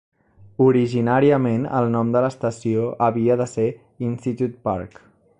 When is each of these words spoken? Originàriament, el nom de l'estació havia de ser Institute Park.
Originàriament, 0.67 1.67
el 1.81 1.91
nom 1.95 2.13
de 2.15 2.23
l'estació 2.25 2.87
havia 3.09 3.39
de 3.43 3.47
ser 3.55 3.67
Institute 4.09 4.63
Park. 4.69 4.99